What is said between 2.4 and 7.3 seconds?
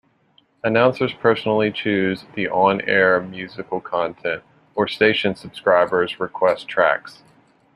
on-air musical content, or station subscribers request tracks.